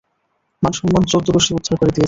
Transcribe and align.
মান 0.63 0.73
সম্মান 0.73 1.03
চৌদ্দ 1.03 1.27
গুষ্টি 1.31 1.51
উদ্ধার 1.53 1.75
করে 1.77 1.85
দিয়েছে। 1.87 1.99